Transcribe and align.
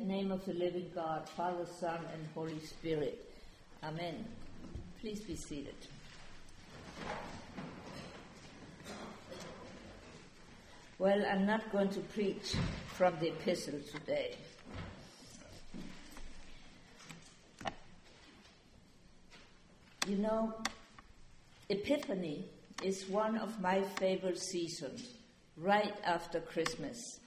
the 0.00 0.06
name 0.06 0.32
of 0.32 0.42
the 0.46 0.54
living 0.54 0.90
God, 0.94 1.28
Father, 1.28 1.66
Son, 1.78 1.98
and 2.14 2.26
Holy 2.34 2.58
Spirit. 2.60 3.30
Amen. 3.84 4.24
Please 4.98 5.20
be 5.20 5.36
seated. 5.36 5.74
Well, 10.98 11.22
I'm 11.30 11.44
not 11.44 11.70
going 11.70 11.90
to 11.90 12.00
preach 12.00 12.54
from 12.96 13.14
the 13.20 13.28
epistle 13.28 13.80
today. 13.92 14.36
You 20.08 20.16
know, 20.16 20.54
Epiphany 21.68 22.46
is 22.82 23.06
one 23.06 23.36
of 23.36 23.60
my 23.60 23.82
favorite 23.82 24.38
seasons, 24.38 25.06
right 25.58 25.94
after 26.04 26.40
Christmas. 26.40 27.20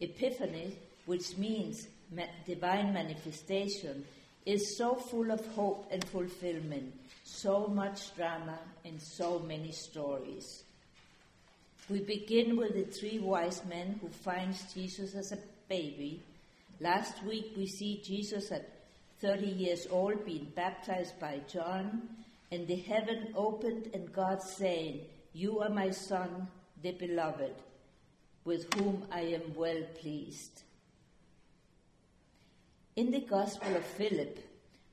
Epiphany, 0.00 0.76
which 1.10 1.36
means 1.36 1.88
divine 2.46 2.92
manifestation, 2.92 4.04
is 4.46 4.78
so 4.78 4.94
full 4.94 5.32
of 5.32 5.44
hope 5.56 5.88
and 5.90 6.04
fulfillment, 6.06 6.94
so 7.24 7.66
much 7.66 8.14
drama, 8.14 8.56
and 8.84 9.02
so 9.02 9.40
many 9.40 9.72
stories. 9.72 10.62
We 11.88 11.98
begin 11.98 12.56
with 12.56 12.74
the 12.74 12.84
three 12.84 13.18
wise 13.18 13.60
men 13.68 13.98
who 14.00 14.08
finds 14.08 14.72
Jesus 14.72 15.16
as 15.16 15.32
a 15.32 15.38
baby. 15.68 16.22
Last 16.78 17.24
week 17.24 17.54
we 17.56 17.66
see 17.66 18.00
Jesus 18.04 18.52
at 18.52 18.68
30 19.20 19.46
years 19.46 19.88
old 19.90 20.24
being 20.24 20.52
baptized 20.54 21.18
by 21.18 21.40
John, 21.52 22.02
and 22.52 22.68
the 22.68 22.76
heaven 22.76 23.32
opened 23.34 23.90
and 23.94 24.12
God 24.12 24.42
saying, 24.42 25.00
You 25.32 25.58
are 25.58 25.70
my 25.70 25.90
son, 25.90 26.46
the 26.84 26.92
beloved, 26.92 27.56
with 28.44 28.72
whom 28.74 29.02
I 29.10 29.22
am 29.22 29.56
well 29.56 29.82
pleased. 30.00 30.62
In 33.00 33.10
the 33.10 33.20
Gospel 33.20 33.74
of 33.76 33.84
Philip, 33.86 34.38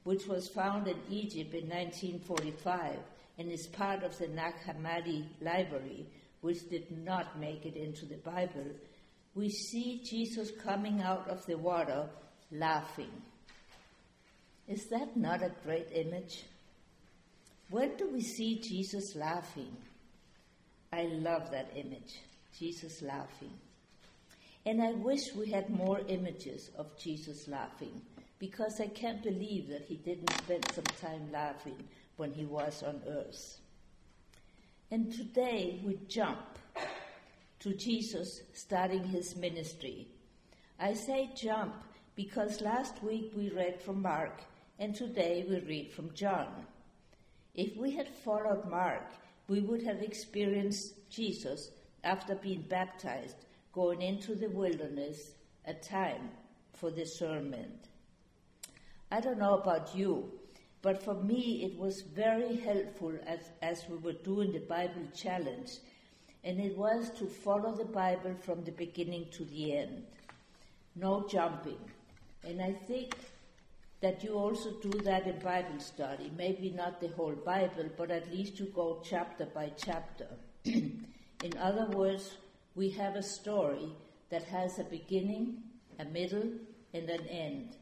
which 0.06 0.28
was 0.28 0.48
found 0.48 0.88
in 0.88 0.96
Egypt 1.10 1.54
in 1.54 1.68
1945 1.68 2.96
and 3.38 3.52
is 3.52 3.68
part 3.68 4.02
of 4.02 4.18
the 4.18 4.30
Nag 4.30 4.54
Hammadi 4.66 5.26
library, 5.42 6.06
which 6.40 6.70
did 6.70 6.90
not 7.04 7.38
make 7.38 7.66
it 7.66 7.76
into 7.76 8.06
the 8.06 8.16
Bible, 8.16 8.64
we 9.36 9.50
see 9.50 10.02
Jesus 10.06 10.52
coming 10.64 11.02
out 11.02 11.28
of 11.28 11.46
the 11.48 11.58
water 11.58 12.08
laughing. 12.50 13.12
Is 14.70 14.86
that 14.86 15.18
not 15.18 15.44
a 15.44 15.52
great 15.66 15.90
image? 15.94 16.46
When 17.70 17.98
do 17.98 18.10
we 18.10 18.22
see 18.22 18.62
Jesus 18.62 19.18
laughing? 19.18 19.76
I 20.94 21.08
love 21.08 21.52
that 21.52 21.74
image, 21.76 22.22
Jesus 22.58 23.02
laughing. 23.02 23.52
And 24.68 24.84
I 24.84 24.92
wish 24.92 25.34
we 25.34 25.50
had 25.50 25.70
more 25.70 26.02
images 26.10 26.72
of 26.78 26.98
Jesus 26.98 27.48
laughing 27.48 28.02
because 28.38 28.82
I 28.82 28.88
can't 28.88 29.24
believe 29.24 29.70
that 29.70 29.86
he 29.88 29.96
didn't 29.96 30.30
spend 30.34 30.70
some 30.74 30.84
time 31.00 31.32
laughing 31.32 31.82
when 32.18 32.34
he 32.34 32.44
was 32.44 32.84
on 32.84 33.02
earth. 33.08 33.62
And 34.92 35.10
today 35.10 35.80
we 35.86 35.98
jump 36.10 36.60
to 37.60 37.76
Jesus 37.76 38.42
starting 38.52 39.06
his 39.06 39.38
ministry. 39.38 40.10
I 40.78 40.96
say 40.96 41.32
jump 41.34 41.76
because 42.18 42.60
last 42.60 43.02
week 43.02 43.32
we 43.38 43.50
read 43.52 43.82
from 43.82 44.02
Mark 44.02 44.42
and 44.80 44.94
today 44.94 45.46
we 45.48 45.62
read 45.62 45.94
from 45.94 46.14
John. 46.14 46.50
If 47.56 47.78
we 47.78 47.92
had 47.92 48.10
followed 48.10 48.70
Mark, 48.70 49.14
we 49.48 49.62
would 49.62 49.84
have 49.84 50.02
experienced 50.02 51.10
Jesus 51.10 51.72
after 52.04 52.36
being 52.36 52.64
baptized 52.64 53.47
going 53.78 54.02
into 54.02 54.34
the 54.34 54.50
wilderness, 54.50 55.34
a 55.66 55.74
time 55.76 56.32
for 56.74 56.90
discernment. 56.90 57.90
I 59.12 59.20
don't 59.22 59.38
know 59.38 59.54
about 59.54 59.96
you, 59.96 60.32
but 60.82 61.04
for 61.04 61.14
me 61.14 61.64
it 61.64 61.78
was 61.78 62.02
very 62.02 62.56
helpful 62.56 63.14
as, 63.28 63.52
as 63.62 63.84
we 63.88 63.98
were 63.98 64.18
doing 64.24 64.52
the 64.52 64.66
Bible 64.76 65.08
challenge, 65.16 65.74
and 66.44 66.60
it 66.60 66.76
was 66.76 67.12
to 67.20 67.28
follow 67.28 67.76
the 67.76 67.86
Bible 67.86 68.34
from 68.42 68.64
the 68.64 68.72
beginning 68.72 69.28
to 69.34 69.46
the 69.46 69.78
end. 69.78 70.02
No 70.96 71.28
jumping. 71.30 71.78
And 72.44 72.60
I 72.60 72.72
think 72.88 73.14
that 74.02 74.24
you 74.24 74.34
also 74.34 74.72
do 74.82 74.90
that 75.02 75.28
in 75.28 75.38
Bible 75.38 75.80
study. 75.80 76.32
Maybe 76.36 76.72
not 76.72 77.00
the 77.00 77.10
whole 77.10 77.36
Bible, 77.36 77.92
but 77.96 78.10
at 78.10 78.34
least 78.34 78.60
you 78.60 78.72
go 78.74 79.04
chapter 79.08 79.46
by 79.46 79.72
chapter. 79.78 80.30
in 80.64 81.54
other 81.60 81.86
words, 81.96 82.38
we 82.78 82.92
have 82.92 83.16
a 83.16 83.24
story 83.24 83.90
that 84.30 84.44
has 84.44 84.78
a 84.78 84.84
beginning, 84.84 85.58
a 85.98 86.06
middle, 86.06 86.48
and 86.94 87.10
an 87.10 87.26
end. 87.28 87.76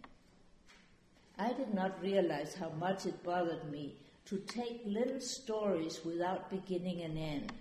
I 1.38 1.52
did 1.52 1.74
not 1.74 2.02
realize 2.02 2.56
how 2.56 2.70
much 2.80 3.06
it 3.06 3.22
bothered 3.22 3.70
me 3.70 3.98
to 4.24 4.38
take 4.38 4.82
little 4.86 5.20
stories 5.20 6.00
without 6.06 6.50
beginning 6.50 7.02
and 7.02 7.18
end, 7.18 7.52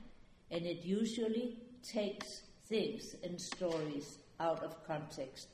and 0.53 0.65
it 0.65 0.85
usually 0.85 1.59
takes 1.83 2.43
things 2.69 3.17
and 3.25 3.41
stories 3.41 4.19
out 4.39 4.63
of 4.63 4.87
context. 4.87 5.49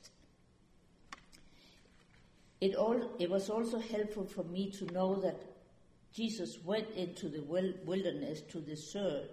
It, 2.61 2.75
all, 2.75 3.09
it 3.17 3.31
was 3.31 3.49
also 3.49 3.79
helpful 3.79 4.25
for 4.25 4.43
me 4.43 4.69
to 4.69 4.85
know 4.93 5.15
that 5.21 5.41
Jesus 6.13 6.59
went 6.63 6.91
into 6.91 7.27
the 7.27 7.41
wilderness 7.41 8.41
to 8.51 8.59
discern 8.59 9.23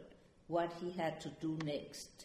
what 0.46 0.72
he 0.80 0.92
had 0.92 1.20
to 1.20 1.28
do 1.42 1.58
next. 1.62 2.24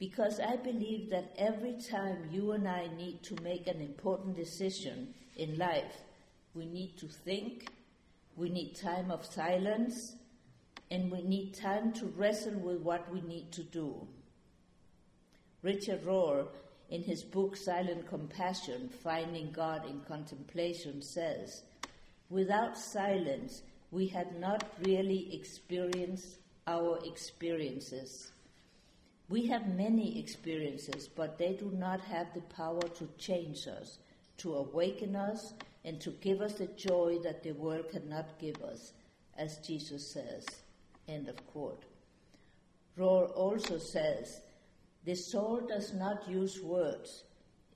Because 0.00 0.40
I 0.40 0.56
believe 0.56 1.10
that 1.10 1.34
every 1.36 1.74
time 1.74 2.30
you 2.32 2.52
and 2.52 2.66
I 2.66 2.88
need 2.96 3.22
to 3.24 3.36
make 3.42 3.66
an 3.66 3.82
important 3.82 4.34
decision 4.34 5.14
in 5.36 5.58
life, 5.58 5.98
we 6.54 6.64
need 6.64 6.96
to 6.96 7.06
think, 7.06 7.68
we 8.34 8.48
need 8.48 8.74
time 8.74 9.10
of 9.10 9.26
silence, 9.26 10.16
and 10.90 11.12
we 11.12 11.22
need 11.22 11.54
time 11.54 11.92
to 11.92 12.06
wrestle 12.06 12.58
with 12.58 12.80
what 12.80 13.12
we 13.12 13.20
need 13.20 13.52
to 13.52 13.62
do. 13.62 14.08
Richard 15.62 16.02
Rohr 16.04 16.48
in 16.88 17.02
his 17.02 17.22
book 17.22 17.54
Silent 17.54 18.08
Compassion 18.08 18.88
Finding 19.04 19.52
God 19.52 19.84
in 19.86 20.00
Contemplation 20.00 21.02
says, 21.02 21.62
Without 22.30 22.78
silence, 22.78 23.62
we 23.90 24.06
had 24.06 24.40
not 24.40 24.64
really 24.86 25.34
experienced 25.34 26.38
our 26.66 26.98
experiences. 27.04 28.32
We 29.30 29.46
have 29.46 29.76
many 29.76 30.18
experiences, 30.18 31.06
but 31.06 31.38
they 31.38 31.52
do 31.52 31.70
not 31.72 32.00
have 32.00 32.34
the 32.34 32.40
power 32.40 32.82
to 32.82 33.08
change 33.16 33.68
us, 33.68 33.98
to 34.38 34.54
awaken 34.54 35.14
us, 35.14 35.54
and 35.84 36.00
to 36.00 36.10
give 36.10 36.40
us 36.40 36.54
the 36.54 36.66
joy 36.66 37.18
that 37.22 37.44
the 37.44 37.52
world 37.52 37.90
cannot 37.92 38.40
give 38.40 38.60
us, 38.60 38.92
as 39.38 39.58
Jesus 39.58 40.04
says. 40.12 40.44
End 41.06 41.28
of 41.28 41.46
quote. 41.46 41.84
Rohr 42.98 43.30
also 43.36 43.78
says 43.78 44.40
the 45.04 45.14
soul 45.14 45.60
does 45.60 45.94
not 45.94 46.28
use 46.28 46.60
words, 46.60 47.22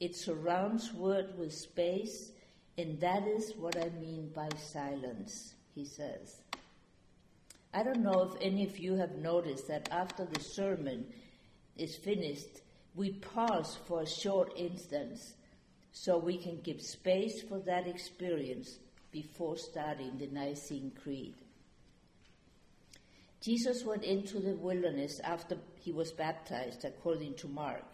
it 0.01 0.17
surrounds 0.17 0.93
word 0.93 1.39
with 1.39 1.55
space, 1.55 2.33
and 2.77 2.99
that 3.01 3.29
is 3.29 3.55
what 3.57 3.77
I 3.81 3.91
mean 4.01 4.33
by 4.35 4.49
silence, 4.57 5.55
he 5.73 5.85
says. 5.85 6.43
I 7.73 7.85
don't 7.85 8.03
know 8.03 8.23
if 8.23 8.43
any 8.43 8.65
of 8.65 8.77
you 8.79 8.97
have 8.97 9.17
noticed 9.17 9.69
that 9.69 9.89
after 9.93 10.25
the 10.25 10.41
sermon 10.41 11.07
is 11.77 11.97
finished, 11.97 12.61
we 12.95 13.13
pause 13.13 13.79
for 13.87 14.03
a 14.03 14.07
short 14.07 14.53
instance 14.57 15.35
so 15.93 16.19
we 16.19 16.37
can 16.39 16.61
give 16.61 16.81
space 16.81 17.43
for 17.43 17.59
that 17.61 17.87
experience 17.87 18.79
before 19.11 19.57
starting 19.57 20.19
the 20.19 20.27
Nicene 20.27 20.93
Creed. 21.03 21.35
Jesus 23.41 23.85
went 23.85 24.05
into 24.05 24.41
the 24.41 24.57
wilderness 24.57 25.21
after 25.23 25.59
he 25.81 25.93
was 25.93 26.13
baptized, 26.13 26.85
according 26.85 27.35
to 27.35 27.49
Mark. 27.49 27.85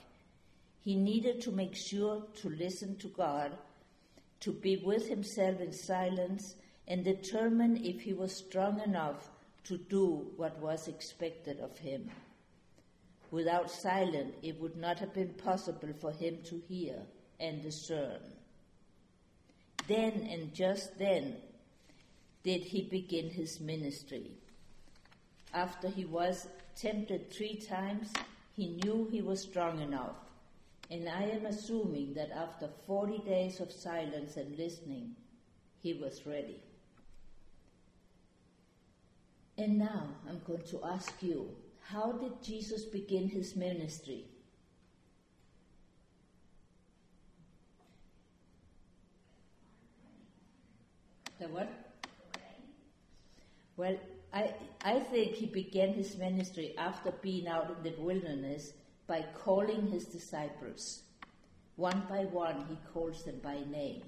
He 0.81 0.95
needed 0.95 1.41
to 1.43 1.51
make 1.51 1.75
sure 1.75 2.22
to 2.37 2.49
listen 2.49 2.97
to 2.99 3.09
God, 3.09 3.53
to 4.41 4.53
be 4.53 4.77
with 4.77 5.09
himself 5.09 5.60
in 5.60 5.72
silence, 5.72 6.54
and 6.87 7.04
determine 7.04 7.84
if 7.84 8.01
he 8.01 8.15
was 8.15 8.34
strong 8.34 8.81
enough 8.81 9.28
to 9.65 9.77
do 9.77 10.31
what 10.37 10.59
was 10.59 10.89
expected 10.89 11.60
of 11.60 11.77
him. 11.78 12.10
Without 13.30 13.71
silence, 13.71 14.34
it 14.42 14.60
would 14.60 14.77
not 14.77 14.98
have 14.98 15.15
been 15.15 15.34
possible 15.34 15.92
for 16.00 16.10
him 16.10 16.38
to 16.44 16.60
hear 16.68 16.97
and 17.38 17.62
discern. 17.62 18.21
Then 19.86 20.28
and 20.30 20.53
just 20.53 20.98
then 20.98 21.36
did 22.42 22.62
he 22.62 22.82
begin 22.82 23.30
his 23.30 23.60
ministry. 23.60 24.32
After 25.53 25.88
he 25.88 26.04
was 26.04 26.48
tempted 26.77 27.30
three 27.30 27.56
times, 27.56 28.12
he 28.56 28.68
knew 28.82 29.09
he 29.10 29.22
was 29.22 29.42
strong 29.42 29.80
enough. 29.80 30.16
And 30.91 31.09
I 31.09 31.22
am 31.22 31.47
assuming 31.47 32.15
that 32.15 32.30
after 32.30 32.68
40 32.86 33.18
days 33.18 33.60
of 33.60 33.71
silence 33.71 34.36
and 34.36 34.56
listening, 34.59 35.15
he 35.80 35.94
was 35.94 36.27
ready. 36.27 36.60
And 39.56 39.78
now 39.78 40.09
I'm 40.28 40.41
going 40.47 40.62
to 40.71 40.84
ask 40.84 41.22
you 41.22 41.54
how 41.92 42.13
did 42.13 42.41
Jesus 42.41 42.84
begin 42.84 43.28
his 43.28 43.57
ministry? 43.57 44.25
The 51.41 51.48
what? 51.48 51.69
Well, 53.77 53.97
I, 54.33 54.54
I 54.84 55.01
think 55.01 55.34
he 55.34 55.47
began 55.47 55.92
his 55.92 56.16
ministry 56.16 56.75
after 56.78 57.10
being 57.10 57.48
out 57.48 57.75
in 57.77 57.83
the 57.83 58.01
wilderness 58.01 58.72
by 59.09 59.25
calling 59.34 59.89
his 59.89 60.04
disciples. 60.04 61.03
One 61.75 62.04
by 62.09 62.27
one, 62.27 62.66
he 62.69 62.78
calls 62.92 63.25
them 63.25 63.41
by 63.42 63.65
name. 63.69 64.03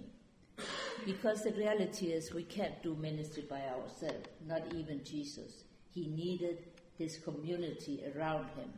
Because 1.05 1.43
the 1.43 1.53
reality 1.53 2.13
is, 2.13 2.33
we 2.33 2.45
can't 2.45 2.81
do 2.81 2.95
ministry 2.95 3.45
by 3.51 3.63
ourselves, 3.63 4.29
not 4.47 4.63
even 4.73 5.03
Jesus. 5.03 5.65
He 5.91 6.07
needed 6.07 6.59
his 7.03 7.19
community 7.19 8.03
around 8.15 8.47
him. 8.57 8.73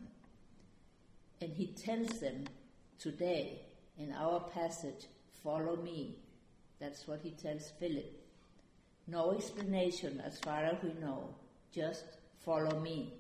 And 1.41 1.53
he 1.53 1.67
tells 1.69 2.21
them 2.21 2.45
today 2.99 3.61
in 3.99 4.13
our 4.13 4.41
passage, 4.41 5.07
Follow 5.45 5.77
me. 5.77 6.17
That's 6.81 7.07
what 7.07 7.21
he 7.23 7.33
tells 7.33 7.71
Philip. 7.79 8.11
No 9.07 9.33
explanation 9.33 10.23
as 10.25 10.39
far 10.39 10.65
as 10.65 10.83
we 10.83 10.95
know, 10.95 11.35
just 11.71 12.05
follow 12.45 12.81
me. 12.81 13.13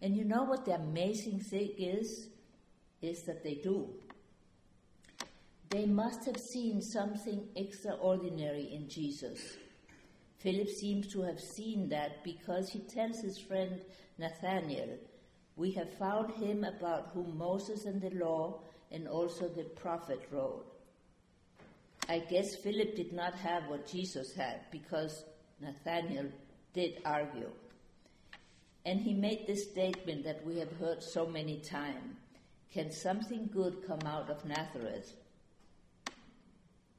And 0.00 0.16
you 0.16 0.24
know 0.24 0.44
what 0.44 0.64
the 0.64 0.72
amazing 0.72 1.40
thing 1.40 1.72
is? 1.76 2.28
Is 3.02 3.22
that 3.24 3.44
they 3.44 3.56
do. 3.56 3.90
They 5.68 5.84
must 5.84 6.24
have 6.24 6.38
seen 6.38 6.80
something 6.80 7.46
extraordinary 7.54 8.72
in 8.72 8.88
Jesus. 8.88 9.38
Philip 10.38 10.68
seems 10.68 11.08
to 11.08 11.22
have 11.22 11.40
seen 11.40 11.88
that 11.88 12.22
because 12.22 12.70
he 12.70 12.78
tells 12.80 13.20
his 13.20 13.38
friend 13.38 13.80
Nathanael, 14.18 14.98
We 15.56 15.72
have 15.72 15.92
found 15.98 16.32
him 16.34 16.62
about 16.62 17.10
whom 17.12 17.36
Moses 17.36 17.84
and 17.84 18.00
the 18.00 18.10
law 18.10 18.60
and 18.92 19.08
also 19.08 19.48
the 19.48 19.64
prophet 19.64 20.20
wrote. 20.30 20.64
I 22.08 22.20
guess 22.20 22.54
Philip 22.54 22.94
did 22.94 23.12
not 23.12 23.34
have 23.34 23.68
what 23.68 23.86
Jesus 23.86 24.32
had 24.34 24.60
because 24.70 25.24
Nathanael 25.60 26.26
did 26.72 27.02
argue. 27.04 27.50
And 28.86 29.00
he 29.00 29.12
made 29.12 29.46
this 29.46 29.64
statement 29.64 30.24
that 30.24 30.46
we 30.46 30.58
have 30.58 30.72
heard 30.78 31.02
so 31.02 31.26
many 31.26 31.58
times 31.58 32.16
Can 32.72 32.92
something 32.92 33.50
good 33.52 33.84
come 33.86 34.06
out 34.06 34.30
of 34.30 34.44
Nazareth? 34.44 35.12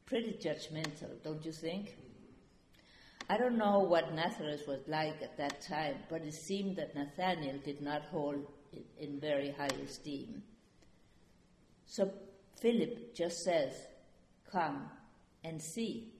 Pretty 0.05 0.33
judgmental, 0.33 1.23
don't 1.23 1.45
you 1.45 1.51
think? 1.51 1.95
I 3.31 3.37
don't 3.37 3.59
know 3.59 3.79
what 3.79 4.15
Nazareth 4.15 4.67
was 4.67 4.79
like 4.87 5.21
at 5.21 5.37
that 5.37 5.61
time, 5.61 5.97
but 6.09 6.23
it 6.23 6.33
seemed 6.33 6.77
that 6.77 6.95
Nathanael 6.95 7.59
did 7.63 7.79
not 7.79 8.01
hold 8.11 8.47
it 8.73 8.87
in 8.97 9.19
very 9.19 9.51
high 9.51 9.69
esteem. 9.85 10.41
So 11.85 12.11
Philip 12.59 13.13
just 13.13 13.43
says, 13.43 13.73
Come 14.51 14.89
and 15.43 15.61
see. 15.61 16.11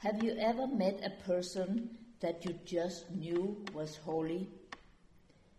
Have 0.00 0.22
you 0.22 0.36
ever 0.38 0.66
met 0.66 1.00
a 1.02 1.24
person 1.24 1.88
that 2.20 2.44
you 2.44 2.58
just 2.66 3.10
knew 3.10 3.64
was 3.72 3.96
holy? 3.96 4.46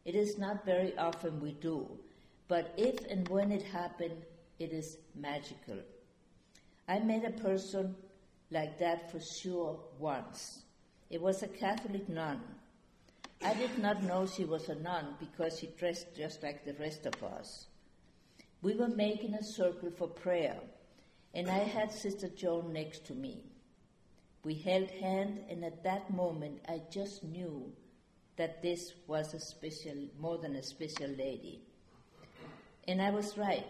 It 0.06 0.14
is 0.14 0.38
not 0.38 0.64
very 0.64 0.96
often 0.96 1.40
we 1.40 1.54
do, 1.54 1.90
but 2.48 2.72
if 2.78 3.04
and 3.10 3.28
when 3.30 3.52
it 3.52 3.64
happened, 3.64 4.22
it 4.60 4.72
is 4.72 4.98
magical. 5.16 5.80
I 6.88 7.00
met 7.00 7.26
a 7.26 7.32
person 7.32 7.96
like 8.56 8.80
that 8.80 9.12
for 9.12 9.19
sure 9.19 9.78
once. 10.00 10.63
It 11.12 11.22
was 11.22 11.44
a 11.44 11.48
Catholic 11.48 12.10
nun. 12.10 12.42
I 13.44 13.54
did 13.54 13.78
not 13.78 14.02
know 14.02 14.25
she 14.25 14.46
was 14.46 14.69
a 14.69 14.75
nun 14.75 15.16
because 15.19 15.60
she 15.60 15.68
dressed 15.78 16.16
just 16.16 16.42
like 16.42 16.66
the 16.66 16.74
rest 16.75 17.06
of 17.06 17.22
us. 17.22 17.68
We 18.63 18.74
were 18.75 18.88
making 18.88 19.36
a 19.36 19.44
circle 19.44 19.92
for 19.92 20.07
prayer 20.07 20.57
and 21.36 21.50
I 21.50 21.60
had 21.60 21.92
Sister 21.92 22.30
Joan 22.30 22.72
next 22.72 23.06
to 23.07 23.13
me. 23.13 23.44
We 24.46 24.54
held 24.54 24.90
hands, 24.90 25.42
and 25.50 25.66
at 25.66 25.84
that 25.84 26.13
moment 26.13 26.62
I 26.69 26.81
just 26.90 27.24
knew 27.25 27.74
that 28.38 28.62
this 28.62 28.94
was 29.06 29.34
a 29.34 29.40
special, 29.40 30.08
more 30.18 30.38
than 30.38 30.56
a 30.56 30.63
special 30.63 31.10
lady. 31.10 31.62
And 32.88 33.01
I 33.01 33.10
was 33.10 33.38
right. 33.38 33.68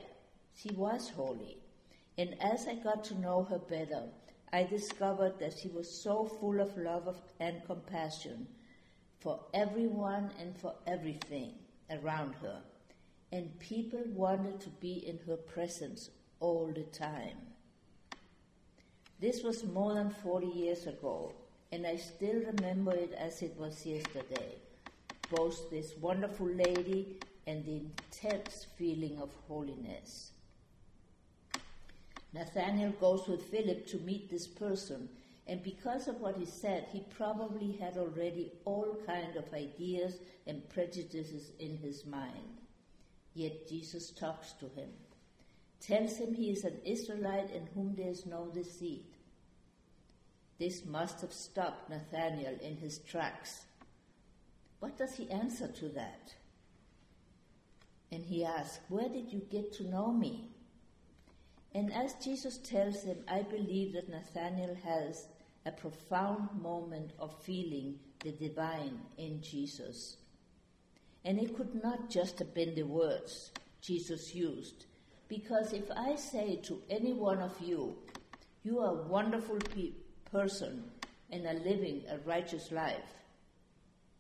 She 0.56 0.70
was 0.72 1.10
holy. 1.10 1.58
And 2.18 2.36
as 2.40 2.68
I 2.68 2.76
got 2.76 3.04
to 3.06 3.20
know 3.20 3.44
her 3.50 3.58
better, 3.58 4.04
I 4.56 4.64
discovered 4.64 5.38
that 5.40 5.58
she 5.58 5.68
was 5.68 5.92
so 5.92 6.24
full 6.24 6.62
of 6.62 6.78
love 6.78 7.20
and 7.42 7.66
compassion 7.66 8.48
for 9.20 9.42
everyone 9.54 10.32
and 10.40 10.56
for 10.58 10.74
everything 10.88 11.56
around 11.92 12.36
her. 12.36 12.62
And 13.34 13.60
people 13.60 14.02
wanted 14.14 14.62
to 14.62 14.70
be 14.70 15.06
in 15.06 15.20
her 15.28 15.36
presence 15.36 16.10
all 16.40 16.72
the 16.74 16.84
time. 16.84 17.36
This 19.20 19.44
was 19.44 19.66
more 19.66 19.94
than 19.94 20.10
40 20.10 20.48
years 20.48 20.88
ago, 20.88 21.34
and 21.74 21.86
I 21.86 21.98
still 21.98 22.42
remember 22.56 22.94
it 22.94 23.12
as 23.12 23.42
it 23.42 23.58
was 23.58 23.86
yesterday. 23.86 24.56
Both 25.30 25.70
this 25.70 25.98
wonderful 26.00 26.48
lady 26.48 27.18
and 27.46 27.66
the 27.66 27.76
intense 27.76 28.68
feeling 28.78 29.20
of 29.20 29.32
holiness. 29.50 30.32
Nathanael 32.36 32.92
goes 33.00 33.28
with 33.28 33.50
Philip 33.50 33.88
to 33.88 33.98
meet 33.98 34.30
this 34.30 34.46
person, 34.46 35.10
and 35.48 35.64
because 35.64 36.08
of 36.08 36.22
what 36.22 36.38
he 36.38 36.46
said, 36.46 36.86
he 36.92 37.04
probably 37.18 37.72
had 37.72 37.98
already 37.98 38.52
all 38.66 38.96
kind 39.08 39.36
of 39.36 39.52
ideas 39.54 40.20
and 40.46 40.70
prejudices 40.70 41.52
in 41.58 41.78
his 41.78 42.06
mind. 42.06 42.62
Yet 43.34 43.68
Jesus 43.68 44.12
talks 44.12 44.52
to 44.60 44.66
him 44.68 44.90
tells 45.86 46.18
him 46.18 46.34
he 46.34 46.50
is 46.50 46.64
an 46.64 46.78
Israelite 46.84 47.52
in 47.52 47.68
whom 47.74 47.96
there 47.96 48.10
is 48.10 48.26
no 48.26 48.50
deceit. 48.54 49.14
This 50.58 50.86
must 50.86 51.22
have 51.22 51.34
stopped 51.34 51.90
Nathanael 51.90 52.58
in 52.62 52.78
his 52.78 53.00
tracks. 53.00 53.66
What 54.80 54.98
does 54.98 55.16
he 55.16 55.30
answer 55.30 55.68
to 55.68 55.90
that? 55.90 56.34
And 58.12 58.26
he 58.26 58.46
asks, 58.46 58.80
Where 58.88 59.10
did 59.10 59.32
you 59.32 59.42
get 59.52 59.74
to 59.74 59.84
know 59.84 60.12
me? 60.12 60.50
And 61.76 61.92
as 61.94 62.14
Jesus 62.24 62.58
tells 62.60 63.04
them, 63.04 63.18
I 63.28 63.42
believe 63.42 63.92
that 63.94 64.08
Nathanael 64.08 64.78
has 64.86 65.28
a 65.66 65.72
profound 65.74 66.48
moment 66.62 67.12
of 67.20 67.44
feeling 67.44 68.00
the 68.24 68.32
divine 68.32 69.02
in 69.18 69.42
Jesus. 69.42 70.16
And 71.26 71.38
it 71.38 71.58
could 71.58 71.84
not 71.84 72.10
just 72.10 72.40
have 72.40 72.54
been 72.54 72.76
the 72.76 72.84
words 72.84 73.52
Jesus 73.82 74.34
used, 74.34 74.86
because 75.28 75.74
if 75.74 75.92
I 75.92 76.16
say 76.16 76.56
to 76.64 76.82
any 76.90 77.12
one 77.12 77.40
of 77.40 77.60
you, 77.60 77.98
you 78.64 78.80
are 78.80 78.98
a 78.98 79.08
wonderful 79.08 79.58
pe- 79.58 79.92
person 80.32 80.82
and 81.30 81.46
are 81.46 81.60
living 81.60 82.04
a 82.10 82.20
righteous 82.20 82.72
life, 82.72 83.20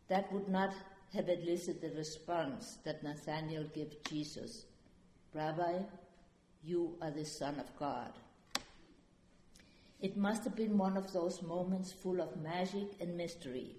that 0.10 0.30
would 0.34 0.50
not 0.50 0.74
have 1.14 1.30
elicited 1.30 1.82
the 1.82 1.98
response 1.98 2.80
that 2.84 3.02
Nathanael 3.02 3.64
gave 3.74 4.04
Jesus 4.04 4.66
Rabbi, 5.36 5.80
you 6.66 6.96
are 7.02 7.12
the 7.12 7.26
Son 7.26 7.60
of 7.60 7.78
God. 7.78 8.12
It 10.02 10.18
must 10.18 10.44
have 10.44 10.56
been 10.56 10.78
one 10.78 10.98
of 10.98 11.14
those 11.14 11.42
moments 11.42 11.92
full 11.92 12.20
of 12.20 12.42
magic 12.42 12.88
and 13.00 13.16
mystery. 13.16 13.76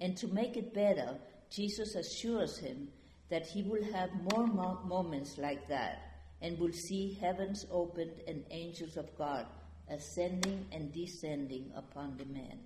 And 0.00 0.16
to 0.16 0.28
make 0.28 0.56
it 0.56 0.74
better, 0.74 1.16
Jesus 1.50 1.94
assures 1.94 2.58
him 2.58 2.88
that 3.28 3.46
he 3.46 3.62
will 3.62 3.84
have 3.92 4.10
more 4.32 4.46
mo- 4.46 4.80
moments 4.84 5.38
like 5.38 5.68
that 5.68 6.02
and 6.40 6.58
will 6.58 6.72
see 6.72 7.18
heavens 7.20 7.66
opened 7.70 8.20
and 8.26 8.44
angels 8.50 8.96
of 8.96 9.16
God 9.16 9.46
ascending 9.90 10.66
and 10.72 10.92
descending 10.92 11.72
upon 11.74 12.16
the 12.16 12.26
man, 12.26 12.58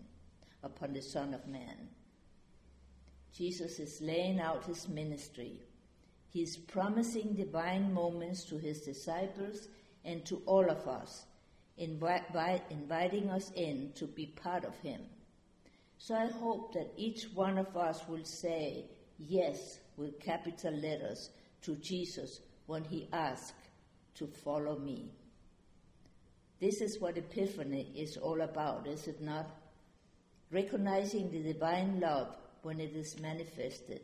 upon 0.63 0.93
the 0.93 1.03
Son 1.03 1.35
of 1.35 1.47
Man. 1.47 1.89
Jesus 3.33 3.79
is 3.79 4.01
laying 4.01 4.41
out 4.41 4.65
his 4.65 4.89
ministry. 4.89 5.61
He 6.33 6.41
is 6.41 6.57
promising 6.57 7.35
divine 7.35 7.93
moments 7.93 8.45
to 8.45 8.57
his 8.57 8.81
disciples 8.81 9.69
and 10.03 10.25
to 10.25 10.43
all 10.47 10.69
of 10.71 10.89
us, 10.89 11.27
invi- 11.79 12.63
inviting 12.71 13.29
us 13.29 13.53
in 13.55 13.93
to 13.97 14.07
be 14.07 14.27
part 14.27 14.65
of 14.65 14.75
him. 14.79 15.03
So 15.99 16.15
I 16.15 16.27
hope 16.27 16.73
that 16.73 16.95
each 16.97 17.27
one 17.35 17.59
of 17.59 17.77
us 17.77 18.01
will 18.09 18.25
say 18.25 18.87
yes 19.19 19.79
with 19.99 20.19
capital 20.21 20.73
letters 20.73 21.31
to 21.63 21.77
Jesus 21.77 22.41
when 22.67 22.83
he 22.83 23.09
asks 23.13 23.53
to 24.15 24.27
follow 24.27 24.79
me. 24.79 25.13
This 26.61 26.81
is 26.81 26.99
what 26.99 27.19
Epiphany 27.19 27.93
is 27.95 28.17
all 28.17 28.41
about, 28.41 28.87
is 28.87 29.07
it 29.07 29.21
not? 29.21 29.51
Recognizing 30.51 31.31
the 31.31 31.53
divine 31.53 32.01
love 32.01 32.35
when 32.63 32.81
it 32.81 32.97
is 32.97 33.21
manifested. 33.21 34.01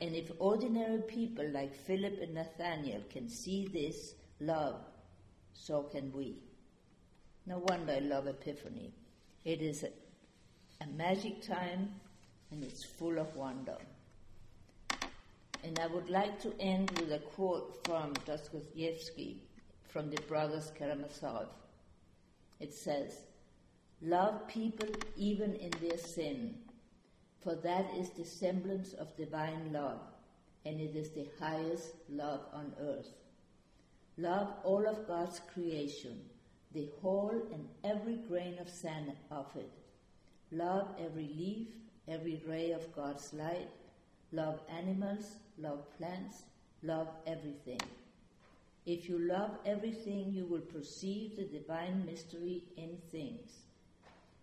And 0.00 0.16
if 0.16 0.30
ordinary 0.38 1.02
people 1.02 1.48
like 1.50 1.74
Philip 1.74 2.18
and 2.20 2.34
Nathanael 2.34 3.02
can 3.10 3.28
see 3.28 3.68
this 3.68 4.14
love, 4.40 4.80
so 5.54 5.84
can 5.84 6.12
we. 6.12 6.38
No 7.46 7.58
wonder 7.58 7.92
I 7.92 7.98
love 8.00 8.26
Epiphany. 8.26 8.92
It 9.44 9.62
is 9.62 9.84
a, 9.84 9.90
a 10.82 10.86
magic 10.96 11.42
time 11.42 11.94
and 12.50 12.62
it's 12.62 12.84
full 12.84 13.18
of 13.18 13.34
wonder. 13.34 13.76
And 15.64 15.78
I 15.78 15.86
would 15.86 16.10
like 16.10 16.40
to 16.42 16.52
end 16.58 16.90
with 16.98 17.12
a 17.12 17.18
quote 17.18 17.84
from 17.84 18.12
Dostoevsky 18.26 19.42
from 19.88 20.10
the 20.10 20.20
Brothers 20.22 20.72
Karamazov. 20.76 21.48
It 22.60 22.74
says, 22.74 23.24
Love 24.00 24.48
people 24.48 24.88
even 25.16 25.54
in 25.54 25.70
their 25.80 25.98
sin, 25.98 26.54
for 27.42 27.54
that 27.56 27.86
is 27.98 28.10
the 28.10 28.24
semblance 28.24 28.92
of 28.94 29.16
divine 29.16 29.72
love, 29.72 30.00
and 30.64 30.80
it 30.80 30.94
is 30.94 31.10
the 31.10 31.26
highest 31.40 31.92
love 32.08 32.40
on 32.52 32.72
earth. 32.80 33.10
Love 34.16 34.52
all 34.64 34.86
of 34.86 35.06
God's 35.06 35.40
creation, 35.52 36.20
the 36.72 36.88
whole 37.00 37.42
and 37.52 37.66
every 37.82 38.16
grain 38.28 38.58
of 38.60 38.68
sand 38.68 39.12
of 39.30 39.46
it. 39.56 39.70
Love 40.52 40.88
every 41.00 41.30
leaf, 41.36 41.68
every 42.08 42.42
ray 42.46 42.72
of 42.72 42.94
God's 42.94 43.32
light. 43.32 43.68
Love 44.32 44.60
animals, 44.70 45.36
love 45.58 45.84
plants, 45.98 46.42
love 46.82 47.08
everything. 47.26 47.80
If 48.86 49.08
you 49.08 49.18
love 49.18 49.58
everything, 49.64 50.32
you 50.32 50.44
will 50.44 50.60
perceive 50.60 51.36
the 51.36 51.44
divine 51.44 52.04
mystery 52.04 52.64
in 52.76 52.98
things. 53.10 53.50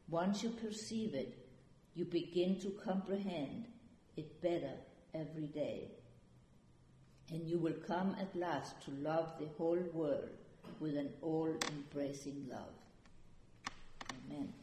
Once 0.10 0.44
you 0.44 0.50
perceive 0.50 1.14
it, 1.14 1.38
you 2.00 2.06
begin 2.06 2.58
to 2.58 2.70
comprehend 2.70 3.66
it 4.16 4.42
better 4.42 4.72
every 5.14 5.48
day. 5.48 5.92
And 7.30 7.46
you 7.46 7.60
will 7.60 7.76
come 7.86 8.16
at 8.20 8.34
last 8.34 8.82
to 8.86 8.92
love 8.92 9.34
the 9.38 9.48
whole 9.58 9.84
world 9.94 10.30
with 10.80 10.96
an 10.96 11.10
all 11.22 11.54
embracing 11.70 12.48
love. 12.50 12.74
Amen. 14.32 14.54